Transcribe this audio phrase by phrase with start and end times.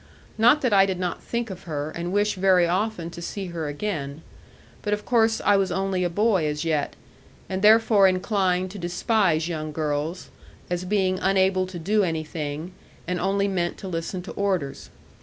[0.35, 3.67] Not that I did not think of her, and wish very often to see her
[3.67, 4.23] again;
[4.81, 6.95] but of course I was only a boy as yet,
[7.47, 10.31] and therefore inclined to despise young girls,
[10.71, 12.71] as being unable to do anything,
[13.07, 14.89] and only meant to listen to orders.